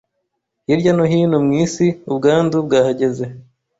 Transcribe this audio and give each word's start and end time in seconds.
hirya 0.65 0.91
no 0.95 1.03
hino 1.11 1.37
mu 1.45 1.51
isi 1.63 1.85
ubwandu 2.09 2.55
bwahageze. 2.65 3.25